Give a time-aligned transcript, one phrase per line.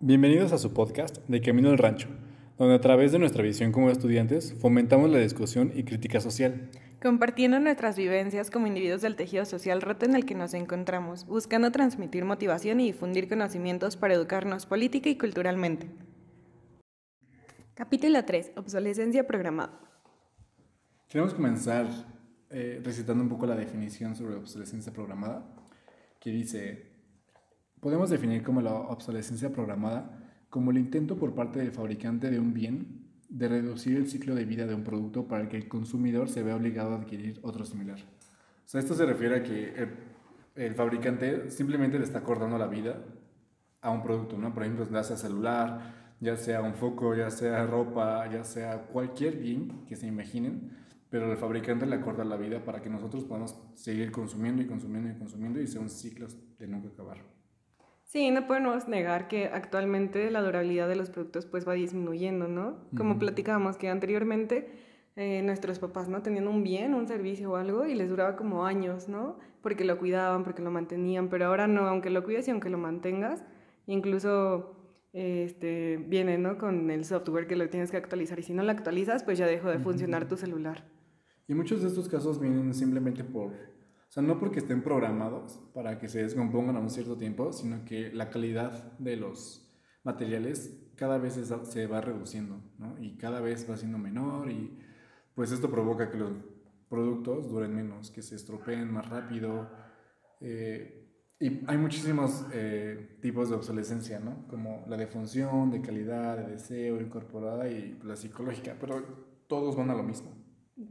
[0.00, 2.08] Bienvenidos a su podcast de Camino al Rancho,
[2.58, 6.68] donde a través de nuestra visión como estudiantes fomentamos la discusión y crítica social.
[7.00, 11.70] Compartiendo nuestras vivencias como individuos del tejido social roto en el que nos encontramos, buscando
[11.70, 15.88] transmitir motivación y difundir conocimientos para educarnos política y culturalmente.
[17.74, 18.52] Capítulo 3.
[18.56, 19.80] Obsolescencia programada.
[21.08, 21.86] Queremos comenzar
[22.50, 25.46] eh, recitando un poco la definición sobre obsolescencia programada,
[26.18, 26.93] que dice,
[27.84, 32.54] podemos definir como la obsolescencia programada como el intento por parte del fabricante de un
[32.54, 36.42] bien de reducir el ciclo de vida de un producto para que el consumidor se
[36.42, 37.98] vea obligado a adquirir otro similar.
[38.00, 39.88] O sea, esto se refiere a que el,
[40.54, 43.04] el fabricante simplemente le está acordando la vida
[43.82, 44.54] a un producto, ¿no?
[44.54, 49.36] Por ejemplo, ya sea celular, ya sea un foco, ya sea ropa, ya sea cualquier
[49.36, 50.70] bien que se imaginen,
[51.10, 55.10] pero el fabricante le acorda la vida para que nosotros podamos seguir consumiendo y consumiendo
[55.10, 56.28] y consumiendo y sea un ciclo
[56.58, 57.43] de nunca acabar.
[58.14, 62.76] Sí, no podemos negar que actualmente la durabilidad de los productos pues va disminuyendo, ¿no?
[62.96, 64.68] Como platicábamos que anteriormente
[65.16, 66.22] eh, nuestros papás, ¿no?
[66.22, 69.40] Tenían un bien, un servicio o algo y les duraba como años, ¿no?
[69.62, 72.78] Porque lo cuidaban, porque lo mantenían, pero ahora no, aunque lo cuides y aunque lo
[72.78, 73.42] mantengas,
[73.88, 74.76] incluso
[75.12, 76.56] este, viene, ¿no?
[76.56, 79.48] Con el software que lo tienes que actualizar y si no lo actualizas, pues ya
[79.48, 80.84] dejó de funcionar tu celular.
[81.48, 83.50] Y muchos de estos casos vienen simplemente por,
[84.14, 88.12] sea, no porque estén programados para que se descompongan a un cierto tiempo, sino que
[88.12, 89.68] la calidad de los
[90.04, 92.96] materiales cada vez se va reduciendo, ¿no?
[93.00, 94.78] Y cada vez va siendo menor y
[95.34, 96.30] pues esto provoca que los
[96.88, 99.68] productos duren menos, que se estropeen más rápido.
[100.40, 104.46] Eh, y hay muchísimos eh, tipos de obsolescencia, ¿no?
[104.46, 109.02] Como la de función, de calidad, de deseo, incorporada y la psicológica, pero
[109.48, 110.30] todos van a lo mismo.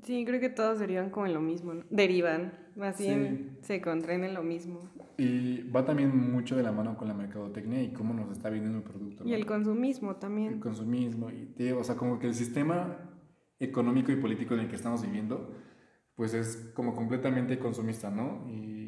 [0.04, 1.84] Sí, creo que todos serían como en lo mismo, ¿no?
[1.90, 4.80] derivan, más bien se contraen en lo mismo.
[5.18, 8.78] Y va también mucho de la mano con la mercadotecnia y cómo nos está vendiendo
[8.78, 9.26] el producto.
[9.26, 10.54] Y el consumismo también.
[10.54, 12.98] El consumismo, y o sea, como que el sistema
[13.60, 15.54] económico y político en el que estamos viviendo,
[16.16, 18.48] pues es como completamente consumista, ¿no?
[18.50, 18.84] Y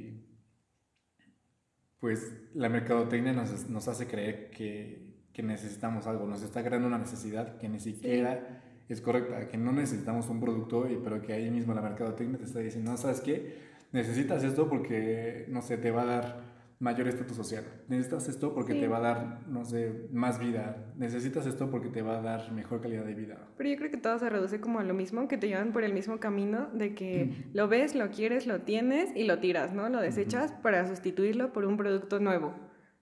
[2.00, 7.00] pues la mercadotecnia nos, nos hace creer que, que, necesitamos algo, nos está creando una
[7.00, 11.73] necesidad que ni siquiera es correcta, que no necesitamos un producto, pero que ahí mismo
[11.73, 13.57] la mercadotecnia te está diciendo, no, ¿sabes qué?
[13.91, 17.63] Necesitas esto porque, no sé, te va a dar mayor estatus social.
[17.88, 20.94] Necesitas esto porque te va a dar, no sé, más vida.
[20.97, 23.47] Necesitas esto porque te va a dar mejor calidad de vida.
[23.57, 25.84] Pero yo creo que todo se reduce como a lo mismo, que te llevan por
[25.84, 29.88] el mismo camino de que lo ves, lo quieres, lo tienes y lo tiras, ¿no?
[29.90, 32.53] Lo desechas para sustituirlo por un producto nuevo,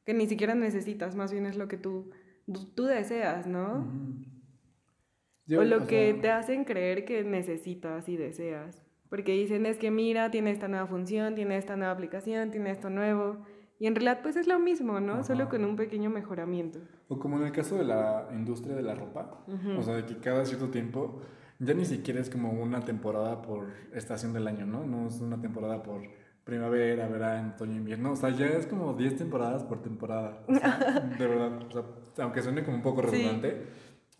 [0.05, 2.11] que ni siquiera necesitas, más bien es lo que tú,
[2.75, 3.88] tú, deseas, ¿no?
[5.49, 8.83] O lo que te hacen creer que necesitas y deseas.
[9.09, 12.89] Porque dicen, es que mira, tiene esta nueva función, tiene esta nueva aplicación, tiene esto
[12.89, 13.45] nuevo.
[13.79, 15.23] Y en realidad pues es lo mismo, ¿no?
[15.23, 16.79] Solo con un pequeño mejoramiento.
[17.09, 19.43] O como en el caso de la industria de la ropa,
[19.77, 21.21] o sea, de que cada cierto tiempo
[21.59, 24.85] ya ni siquiera es como una temporada por estación del año, ¿no?
[24.85, 26.01] No es una temporada por
[26.43, 28.11] primavera, verano, otoño, invierno.
[28.11, 30.43] O sea, ya es como 10 temporadas por temporada.
[30.47, 31.59] de verdad.
[31.67, 31.71] O
[32.13, 33.67] sea, aunque suene como un poco redundante,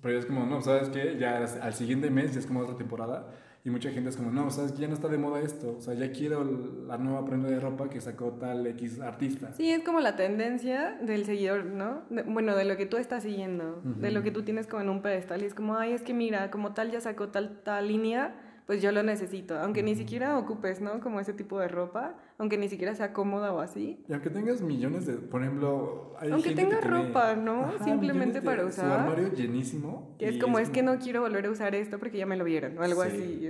[0.04, 1.18] pero es como, no, ¿sabes qué?
[1.18, 3.26] Ya al siguiente mes ya es como otra temporada.
[3.66, 4.82] Y mucha gente es como, no, ¿sabes qué?
[4.82, 5.78] Ya no está de moda esto.
[5.78, 6.44] O sea, ya quiero
[6.86, 9.54] la nueva prenda de ropa que sacó tal X artista.
[9.54, 12.02] Sí, es como la tendencia del seguidor, ¿no?
[12.26, 15.02] bueno, de lo que tú estás siguiendo, de lo que tú tienes como en un
[15.02, 15.42] pedestal.
[15.42, 18.82] Y es como, ay, es que mira, como tal ya sacó tal, tal línea pues
[18.82, 21.00] yo lo necesito, aunque ni siquiera ocupes, ¿no?
[21.00, 24.04] Como ese tipo de ropa, aunque ni siquiera sea cómoda o así.
[24.08, 27.72] Y aunque tengas millones de, por ejemplo, hay aunque tengas ropa, ¿no?
[27.84, 28.86] Simplemente para usar.
[28.86, 30.16] Su armario llenísimo.
[30.18, 32.46] Que es como, es, que no quiero volver a usar esto porque ya me lo
[32.46, 33.50] vieron, o algo así.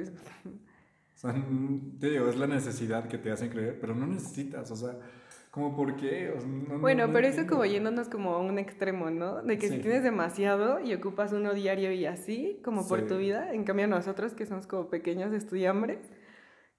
[1.15, 1.33] O sea,
[1.99, 4.97] te digo, es la necesidad que te hacen creer, pero no necesitas, o sea
[5.53, 6.33] como por qué?
[6.81, 9.43] bueno, pero eso como yéndonos como a un extremo, ¿no?
[9.43, 13.53] De que si tienes demasiado y ocupas uno diario y así, como por tu vida,
[13.53, 15.99] en cambio nosotros que somos como pequeños estudiambres,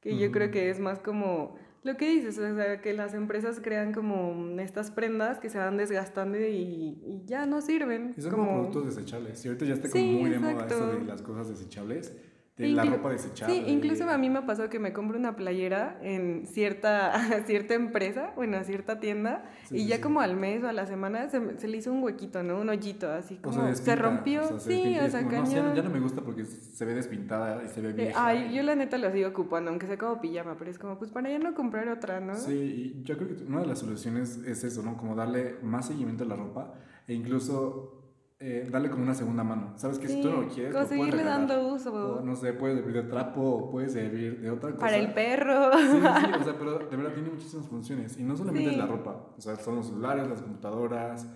[0.01, 3.61] que yo creo que es más como lo que dices, o sea, que las empresas
[3.63, 8.13] crean como estas prendas que se van desgastando y, ya no sirven.
[8.16, 9.45] Y son como, productos desechables.
[9.45, 12.13] Y ahorita ya está como muy de moda eso de las cosas desechables
[12.56, 13.54] de la ropa desechable.
[13.54, 17.12] Sí, incluso a mí me pasó que me compro una playera en cierta,
[17.47, 21.59] cierta empresa, bueno, cierta tienda, y ya como al mes o a la semana se,
[21.59, 22.60] se, le hizo un huequito, ¿no?
[22.60, 24.60] Un hoyito, así como se rompió.
[24.60, 27.92] sí, o sea, no, ya, no me gusta porque se ve despintada y se ve
[27.92, 28.24] vieja.
[28.24, 31.10] Ay, yo la neta lo sigo ocupando, aunque sea como pijama, pero es como, pues
[31.10, 32.34] para ya no comprar otra, ¿no?
[32.34, 32.53] Sí,
[33.00, 34.97] y yo creo que una de las soluciones es eso, ¿no?
[34.97, 36.74] Como darle más seguimiento a la ropa
[37.09, 38.03] e incluso
[38.41, 39.72] eh, darle como una segunda mano.
[39.77, 42.21] ¿Sabes que Si tú no lo quieres, conseguirle dando uso.
[42.22, 44.81] no sé, puede servir de trapo o puede servir de otra cosa.
[44.81, 45.71] Para el perro.
[45.78, 48.19] Sí, sí, o sea, pero de verdad tiene muchísimas funciones.
[48.19, 51.31] Y no solamente es la ropa, o sea, son los celulares, las computadoras,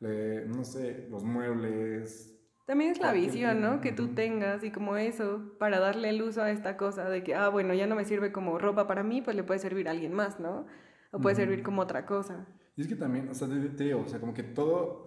[0.00, 2.32] le- no sé, los muebles.
[2.66, 3.80] También es la visión, ¿no?
[3.80, 7.34] Que tú tengas y como eso, para darle el uso a esta cosa de que,
[7.34, 9.92] ah, bueno, ya no me sirve como ropa para mí, pues le puede servir a
[9.92, 10.66] alguien más, ¿no?
[11.12, 11.42] O puede Ujú.
[11.42, 12.46] servir como otra cosa.
[12.76, 15.05] Y es que también, o sea, te digo, o sea, como que todo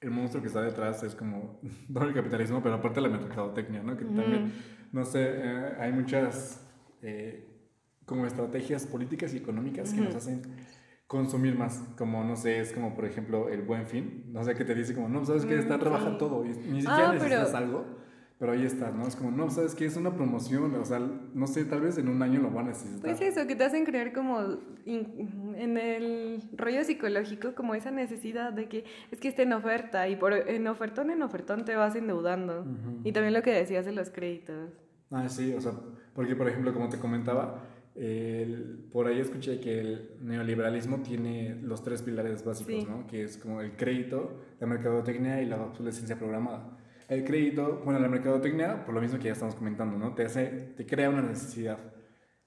[0.00, 1.60] el monstruo que está detrás es como
[1.92, 3.96] todo el capitalismo, pero aparte la mercadotecnia, ¿no?
[3.96, 4.52] Que también,
[4.92, 6.66] no sé, eh, hay muchas
[7.02, 7.48] eh,
[8.04, 10.42] como estrategias políticas y económicas que nos hacen
[11.06, 14.64] consumir más, como, no sé, es como, por ejemplo, el buen fin, no sé, que
[14.64, 16.16] te dice como, no, sabes que está, Mm, trabaja sí.
[16.18, 17.84] todo, y ni siquiera Ah, pero- necesitas algo,
[18.38, 19.06] pero ahí está, ¿no?
[19.06, 22.08] Es como, no, sabes que es una promoción, o sea, no sé, tal vez en
[22.08, 23.00] un año lo van a necesitar.
[23.00, 28.52] Pues eso, que te hacen creer como in- en el rollo psicológico, como esa necesidad
[28.52, 31.96] de que es que esté en oferta y por en ofertón en ofertón te vas
[31.96, 32.60] endeudando.
[32.60, 33.00] Ujú.
[33.04, 34.70] Y también lo que decías de los créditos.
[35.10, 35.72] Ah, sí, o sea,
[36.14, 37.62] porque por ejemplo, como te comentaba,
[37.94, 42.86] el- por ahí escuché que el neoliberalismo tiene los tres pilares básicos, Sí.
[42.86, 43.06] ¿no?
[43.06, 46.76] Que es como el crédito, la mercadotecnia y la obsolescencia programada.
[47.08, 50.14] El crédito, bueno, la mercadotecnia, por lo mismo que ya estamos comentando, ¿no?
[50.14, 51.78] Te hace, te crea una necesidad.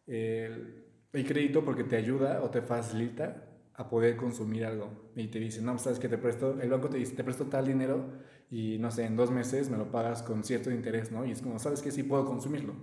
[0.05, 5.11] El, el crédito porque te ayuda o te facilita a poder consumir algo.
[5.15, 7.67] Y te dice, no, sabes que te presto, el banco te dice, te presto tal
[7.67, 8.05] dinero
[8.51, 11.25] y no sé, en dos meses me lo pagas con cierto interés, ¿no?
[11.25, 12.73] Y es como, sabes que sí puedo consumirlo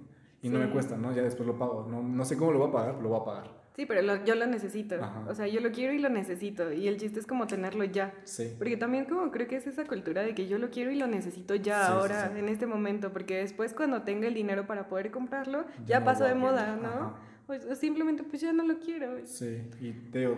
[0.41, 0.73] y no me Sí.
[0.73, 1.13] cuesta, ¿no?
[1.15, 1.87] Ya después lo pago.
[1.91, 3.66] No, no sé cómo lo voy a pagar, pero lo voy a pagar.
[3.77, 4.95] Sí, pero lo- yo lo necesito.
[4.97, 5.25] Ajá.
[5.29, 6.73] O sea, yo lo quiero y lo necesito.
[6.73, 8.15] Y el chiste es como tenerlo ya.
[8.25, 8.55] Sí.
[8.57, 11.07] Porque también como creo que es esa cultura de que yo lo quiero y lo
[11.07, 12.39] necesito ya, Sí, ahora, sí.
[12.39, 16.25] en este momento, porque después cuando tenga el dinero para poder comprarlo, Ya ya, pasó
[16.25, 16.77] de moda.
[16.77, 17.15] ¿no?
[17.49, 19.19] O, o simplemente pues ya no lo quiero.
[19.27, 20.37] Sí, y te digo,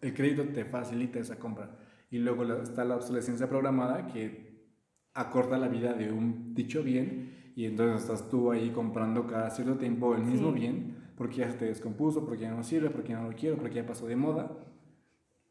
[0.00, 1.76] el crédito te facilita esa compra.
[2.10, 4.46] Y luego está la obsolescencia programada que
[5.14, 9.76] acorta la vida de un dicho bien y entonces estás tú ahí comprando cada cierto
[9.76, 10.60] tiempo el mismo Sí.
[10.60, 13.56] bien porque ya se te descompuso, porque ya no sirve, porque ya no lo quiero,
[13.56, 14.50] porque ya pasó de moda.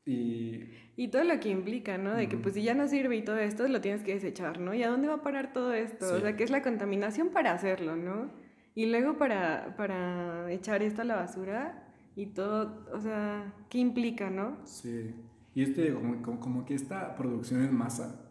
[0.05, 0.63] Y
[0.97, 2.13] Y todo lo que implica, ¿no?
[2.15, 2.43] De que Ujú.
[2.43, 4.73] pues si ya no sirve y todo esto, lo tienes que desechar, ¿no?
[4.73, 6.05] ¿Y a dónde va a parar todo esto?
[6.09, 6.15] Sí.
[6.17, 8.31] O sea, que es la contaminación para hacerlo, ¿no?
[8.75, 11.83] Y luego para, para echar esto a la basura
[12.15, 14.57] y todo, o sea, ¿qué implica, no?
[14.63, 15.13] sí,
[15.53, 18.29] y este como, como, como que esta producción en masa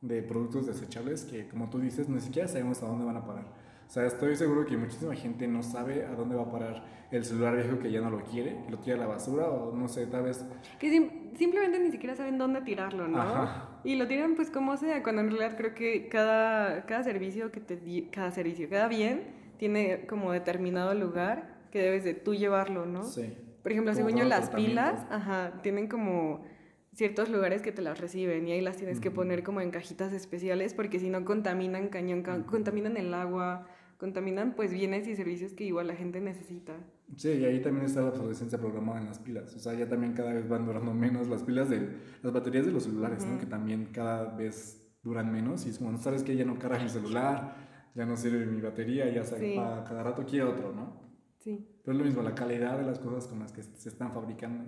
[0.00, 3.46] de productos desechables que como tú dices, ni siquiera sabemos a dónde van a parar.
[3.92, 7.26] O sea, estoy seguro que muchísima gente no sabe a dónde va a parar el
[7.26, 9.86] celular viejo que ya no lo quiere, que lo tira a la basura o no
[9.86, 10.46] sé, tal vez
[10.80, 13.20] Que sim- simplemente ni siquiera saben dónde tirarlo, ¿no?
[13.20, 13.80] Ajá.
[13.84, 17.60] Y lo tiran pues como sea, cuando en realidad creo que cada, cada servicio que
[17.60, 19.24] te cada servicio, cada bien
[19.58, 23.02] tiene como determinado lugar que debes de tú llevarlo, ¿no?
[23.02, 23.36] Sí.
[23.62, 26.46] Por ejemplo, según yo, las pilas, ajá, tienen como
[26.94, 29.16] ciertos lugares que te las reciben y ahí las tienes que Ujú.
[29.16, 33.66] poner como en cajitas especiales porque si no contaminan cañón, contaminan el agua,
[34.02, 36.74] contaminan pues bienes y servicios que igual la gente necesita.
[37.14, 39.54] Sí, y ahí también está la obsolescencia programada en las pilas.
[39.54, 41.88] O sea, ya también cada vez van durando menos las pilas de
[42.20, 43.34] las baterías de los celulares, ¿no?
[43.34, 43.38] Ujú.
[43.42, 46.82] Que también cada vez duran menos y es como, no sabes que ya no carga
[46.82, 47.54] mi celular,
[47.94, 49.56] ya no sirve mi batería, ya se Sí.
[49.56, 51.16] apaga cada rato quiero otro, ¿no?
[51.38, 51.80] Sí.
[51.84, 54.64] Pero es lo mismo, la calidad de las cosas con las que se están fabricando.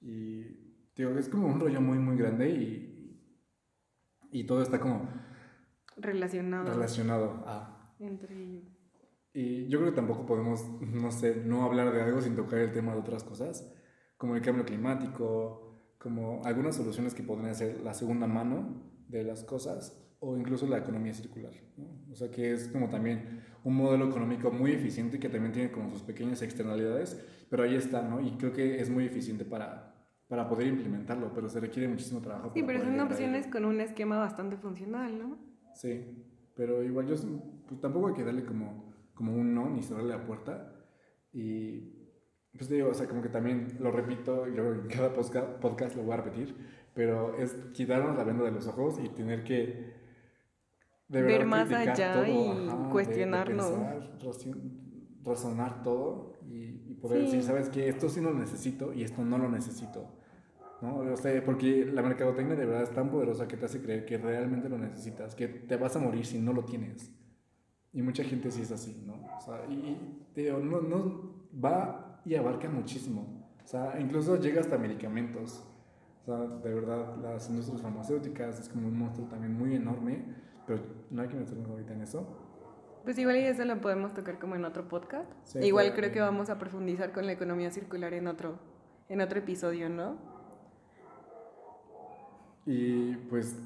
[0.00, 0.42] Y
[0.96, 3.20] digo, es como un rollo muy, muy grande y,
[4.32, 5.08] y todo está como
[5.96, 7.78] Relacionado relacionado a...
[8.02, 8.64] entre ellos.
[9.34, 12.72] Y yo creo que tampoco podemos, no sé, no hablar de algo sin tocar el
[12.72, 13.72] tema de otras cosas,
[14.16, 19.44] como el cambio climático, como algunas soluciones que podrían ser la segunda mano de las
[19.44, 21.52] cosas o incluso la economía circular.
[21.76, 21.86] ¿no?
[22.12, 25.90] O sea que es como también un modelo económico muy eficiente que también tiene como
[25.90, 28.20] sus pequeñas externalidades, pero ahí está, ¿no?
[28.20, 29.94] Y creo que es muy eficiente para,
[30.28, 32.50] para poder implementarlo, pero se requiere muchísimo trabajo.
[32.54, 35.38] Sí, pero son opciones con un esquema bastante funcional, ¿no?
[35.74, 36.24] Sí,
[36.54, 37.16] pero igual yo
[37.72, 40.72] pues, tampoco hay que darle como, como un no ni cerrarle la puerta.
[41.32, 41.98] Y
[42.56, 45.96] pues te digo, o sea, como que también lo repito, y luego en cada podcast
[45.96, 46.54] lo voy a repetir,
[46.94, 49.94] pero es quitarnos la venda de los ojos y tener que
[51.08, 53.70] de Ver más allá y de- de cuestionarnos.
[53.70, 54.10] pensar,
[55.24, 57.24] razonar todo y, y poder Sí.
[57.26, 60.18] decir, sabes que esto sí lo necesito y esto no lo necesito.
[60.80, 60.96] ¿no?
[60.96, 64.18] O sea, porque la mercadotecnia de verdad es tan poderosa que te hace creer que
[64.18, 67.14] realmente lo necesitas, que te vas a morir si no lo tienes.
[67.92, 69.14] Y mucha gente sí es así, ¿no?
[69.36, 73.48] O sea, y, te no, no va y abarca muchísimo.
[73.64, 75.62] O sea, incluso llega hasta medicamentos.
[76.22, 80.24] O sea, de verdad, las industrias farmacéuticas es como un monstruo también muy enorme,
[80.66, 80.80] pero
[81.10, 82.26] no hay que meternos ahorita en eso.
[83.04, 85.30] Pues igual y eso lo podemos tocar como en otro podcast.
[85.44, 86.00] Sí, igual claro.
[86.00, 88.58] creo que vamos a profundizar con la economía circular en otro,
[89.08, 90.16] en otro episodio, ¿no?
[92.64, 93.56] Y pues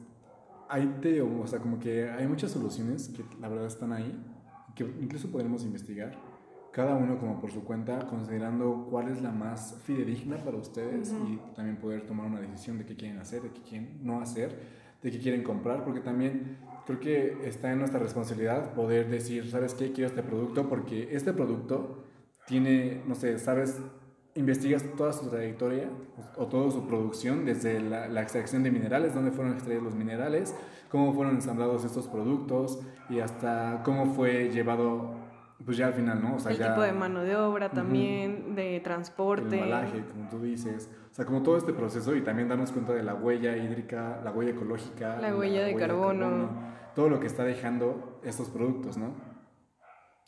[0.68, 4.12] ahí te digo, o sea, como que hay muchas soluciones que la verdad están ahí,
[4.74, 6.16] que incluso podremos investigar.
[6.72, 11.40] cada uno como por su cuenta, considerando cuál es la más fidedigna para ustedes y
[11.54, 14.60] también poder tomar una decisión de qué quieren hacer, de qué quieren no hacer,
[15.02, 19.72] de qué quieren comprar, porque también creo que está en nuestra responsabilidad poder decir, ¿sabes
[19.72, 19.92] qué?
[19.92, 22.04] Quiero este producto porque este producto
[22.46, 23.80] tiene, no sé, sabes,
[24.36, 25.88] investigas toda su trayectoria
[26.36, 30.54] o toda su producción, desde la, la extracción de minerales, dónde fueron extraídos los minerales,
[30.90, 35.14] cómo fueron ensamblados estos productos y hasta cómo fue llevado
[35.64, 36.36] pues ya al final, ¿no?
[36.36, 39.56] O sea, el tipo de mano de obra también, de transporte.
[39.56, 40.90] El embalaje, como tú dices.
[41.10, 44.32] O sea, como todo este proceso y también darnos cuenta de la huella hídrica, la
[44.32, 45.18] huella ecológica.
[45.20, 46.50] La huella, de, carbono.
[46.94, 49.14] Todo lo que está dejando estos productos, ¿no?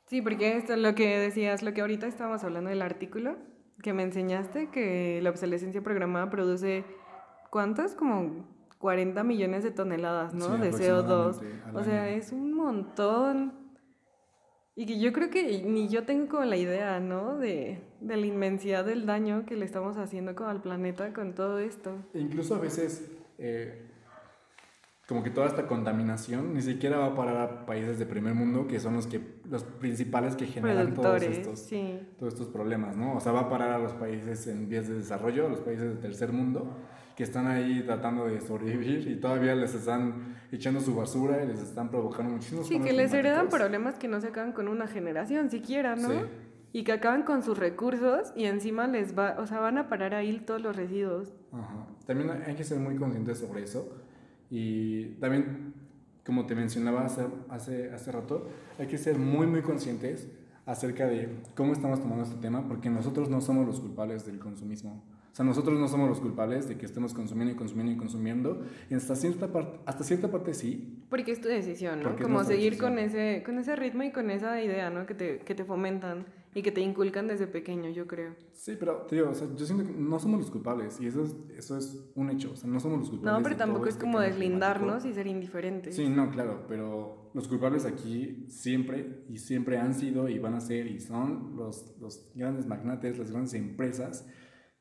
[0.06, 3.36] Sí, porque esto es lo que decías, lo que ahorita estábamos hablando del artículo
[3.82, 6.84] que me enseñaste, que la obsolescencia programada produce,
[7.50, 7.94] ¿cuántas?
[7.94, 8.46] Como
[8.78, 10.56] 40 millones de toneladas, ¿no?
[10.56, 11.40] de CO2.
[11.74, 13.52] O sea, es un montón.
[14.74, 17.36] Y que yo creo que ni yo tengo como la idea, ¿no?
[17.36, 21.58] De, de, la inmensidad del daño que le estamos haciendo como al planeta con todo
[21.58, 21.96] esto.
[22.14, 23.90] E incluso a veces, eh,
[25.08, 28.68] como que toda esta contaminación ni siquiera va a parar a países de primer mundo,
[28.68, 31.66] que son los, que, los principales que generan todos estos,
[32.18, 33.16] todos estos problemas, ¿no?
[33.16, 35.88] O sea, va a parar a los países en vías de desarrollo, a los países
[35.88, 36.76] del tercer mundo,
[37.16, 41.60] que están ahí tratando de sobrevivir y todavía les están echando su basura y les
[41.60, 45.50] están provocando muchísimos Sí, que les heredan problemas que no se acaban con una generación
[45.50, 46.10] siquiera, ¿no?
[46.10, 46.26] Sí.
[46.74, 50.14] Y que acaban con sus recursos y encima les va, o sea, van a parar
[50.14, 51.32] ahí todos los residuos.
[51.50, 51.86] Ajá.
[52.04, 53.90] También hay que ser muy conscientes sobre eso
[54.50, 55.74] y también,
[56.24, 60.28] como te mencionaba hace, hace, hace rato, hay que ser muy, muy conscientes
[60.66, 65.02] acerca de cómo estamos tomando este tema porque nosotros no somos los culpables del consumismo
[65.38, 68.62] sea, nosotros no somos los culpables de que estemos consumiendo y consumiendo y consumiendo.
[68.90, 71.04] Y hasta cierta, parte, hasta cierta parte sí.
[71.08, 72.16] Porque es tu decisión, ¿no?
[72.16, 75.06] Como seguir con ese, con ese ritmo y con esa idea, ¿no?
[75.06, 78.34] Que te, que te fomentan y que te inculcan desde pequeño, yo creo.
[78.52, 81.36] Sí, pero, tío, o sea, yo siento que no somos los culpables y eso es,
[81.56, 83.38] eso es un hecho, o sea, no somos los culpables.
[83.38, 85.94] No, pero tampoco es este como deslindarnos y ser indiferentes.
[85.94, 90.60] Sí, no, claro, pero los culpables aquí siempre y siempre han sido y van a
[90.60, 94.26] ser y son los, los grandes magnates, las grandes empresas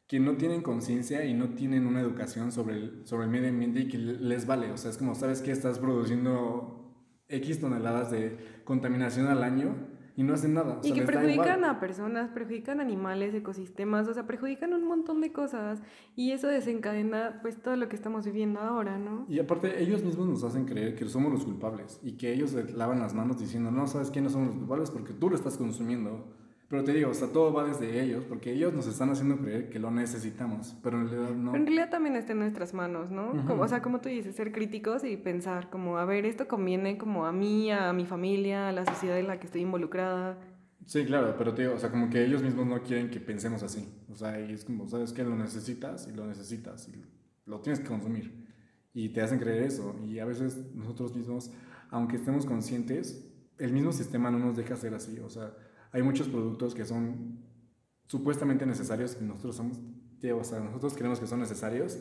[0.07, 3.81] que no tienen conciencia y no tienen una educación sobre el, sobre el medio ambiente
[3.81, 4.71] y que les vale.
[4.71, 6.95] O sea, es como, ¿sabes que Estás produciendo
[7.27, 10.79] X toneladas de contaminación al año y no hacen nada.
[10.83, 15.79] y que perjudican a personas, perjudican animales, ecosistemas, o sea, perjudican un montón de cosas
[16.15, 19.27] y eso desencadena pues todo lo que estamos viviendo ahora, ¿no?
[19.29, 22.99] Y aparte ellos mismos nos hacen creer que somos los culpables y que ellos lavan
[22.99, 24.19] las manos diciendo, no, ¿sabes qué?
[24.19, 26.25] No somos los culpables porque tú lo estás consumiendo.
[26.69, 29.69] Pero te digo, o sea, todo va desde ellos, porque ellos nos están haciendo creer
[29.69, 31.55] que lo necesitamos, pero en realidad no.
[31.55, 33.31] en realidad también está en nuestras manos, ¿no?
[33.57, 37.25] o sea, como tú dices, ser críticos y pensar como, a ver, esto conviene como
[37.25, 40.37] a mí, a mi familia, a la sociedad en la que estoy involucrada.
[40.85, 43.63] Sí, claro, pero te digo, o sea, como que ellos mismos no quieren que pensemos
[43.63, 43.87] así.
[44.09, 45.23] O sea, y es como, ¿sabes qué?
[45.23, 47.03] Lo necesitas y lo necesitas y
[47.45, 48.45] lo tienes que consumir.
[48.93, 49.99] Y te hacen creer eso.
[50.05, 51.51] Y a veces nosotros mismos,
[51.89, 55.19] aunque estemos conscientes, el mismo sistema no nos deja ser así.
[55.19, 55.53] O sea,
[55.91, 57.39] hay muchos productos que son
[58.07, 61.99] supuestamente necesarios y nosotros somos, o sea, nosotros creemos que son necesarios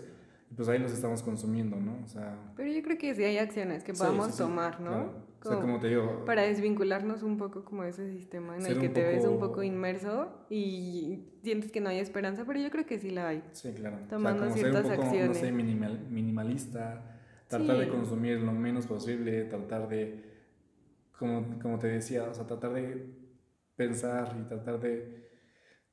[0.50, 1.98] y pues ahí los estamos consumiendo, ¿no?
[2.04, 2.38] O sea...
[2.56, 5.26] Pero yo creo que sí hay acciones que podamos tomar, ¿no?
[5.40, 6.24] o sea, como te digo...
[6.24, 10.28] Para desvincularnos un poco como ese sistema en el que te ves un poco inmerso
[10.48, 13.42] y sientes que no hay esperanza, pero yo creo que sí la hay.
[13.52, 13.98] Sí, claro.
[14.08, 15.36] Tomando ciertas ser un poco, acciones.
[15.36, 20.24] No sé, minimal, minimalista, tratar de consumir lo menos posible, tratar de,
[21.18, 23.25] como, como te decía, o sea, tratar de
[23.76, 25.26] pensar y tratar de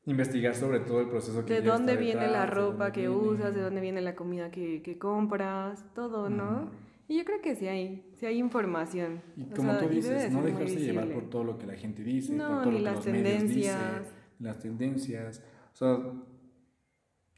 [0.05, 3.81] investigar sobre todo el proceso que De dónde viene la ropa que usas, de dónde
[3.81, 6.71] viene la comida que, que compras, todo, ¿no?
[7.07, 9.21] Y yo creo que sí hay, sí hay información.
[9.35, 12.39] Y como tú dices, no dejarse llevar por todo lo que la gente dice, por
[12.39, 13.77] todo lo que las los tendencias.
[13.77, 15.43] Medios dicen, las tendencias.
[15.73, 15.97] O sea,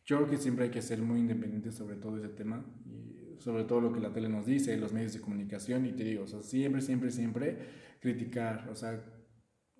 [0.06, 3.64] yo creo que siempre hay que ser muy independiente sobre todo ese tema y sobre
[3.64, 6.28] todo lo que la tele nos dice, los medios de comunicación y te digo, o
[6.28, 7.58] sea, siempre, siempre, siempre
[8.00, 9.04] criticar, o sea,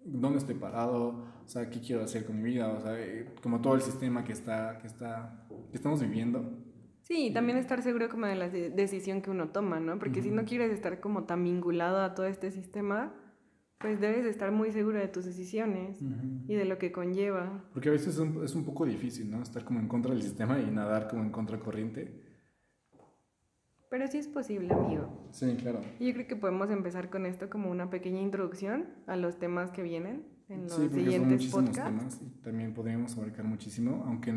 [0.06, 3.60] dónde estoy parado, o sea, qué quiero hacer con mi vida, o sea, eh, como
[3.60, 6.58] todo el sistema que está, que está, que estamos viviendo.
[7.02, 10.00] Sí, y también estar seguro como de la decisión que uno toma, ¿no?
[10.00, 13.14] Porque si no quieres estar como tan vinculado a todo este sistema,
[13.78, 16.02] pues debes estar muy seguro de tus decisiones
[16.48, 17.64] y de lo que conlleva.
[17.74, 19.44] Porque a veces es un, es un, poco difícil, ¿no?
[19.44, 22.35] Estar como en contra del sistema y nadar como en contracorriente.
[23.90, 25.28] Pero sí es posible, amigo.
[25.32, 25.82] Sí, claro.
[26.00, 29.72] Y yo creo que podemos empezar con esto como una pequeña introducción a los temas
[29.72, 31.96] que vienen en los sí, siguientes son podcasts.
[31.98, 34.34] Temas y también podríamos abarcar muchísimo, aunque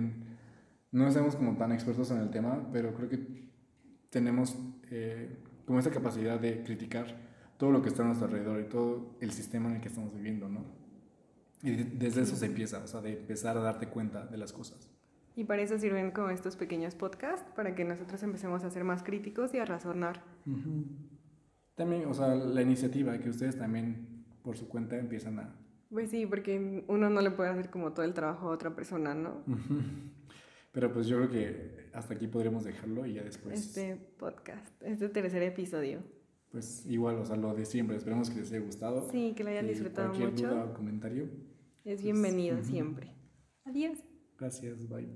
[0.93, 3.49] no seamos como tan expertos en el tema, pero creo que
[4.11, 4.57] tenemos
[4.91, 5.37] eh,
[5.67, 7.07] como esa capacidad de criticar
[7.59, 10.15] todo lo que está a nuestro alrededor y todo el sistema en el que estamos
[10.15, 10.65] viviendo, ¿no?
[11.63, 14.53] Y de- desde eso se empieza, o sea, de empezar a darte cuenta de las
[14.53, 14.91] cosas.
[15.39, 19.05] Y para eso sirven como estos pequeños podcasts, para que nosotros empecemos a ser más
[19.05, 20.21] críticos y a razonar.
[20.45, 20.83] Ujú.
[21.77, 25.55] También, o sea, la iniciativa, que ustedes también por su cuenta empiezan a...
[25.91, 29.15] Pues sí, porque uno no le puede hacer como todo el trabajo a otra persona,
[29.15, 29.45] ¿no?
[30.73, 35.09] Pero pues yo creo que hasta aquí podremos dejarlo y ya después, Este podcast, este
[35.09, 36.01] tercer episodio.
[36.51, 37.97] pues igual, o sea, lo de siempre.
[37.97, 39.09] Esperemos que les haya gustado.
[39.13, 40.49] Sí, que lo hayan Y disfrutado cualquier mucho.
[40.49, 41.29] duda o comentario,
[41.85, 42.65] Es bienvenido ujú.
[42.65, 43.15] siempre.
[43.65, 43.99] Adiós.
[44.37, 45.07] gracias, bye.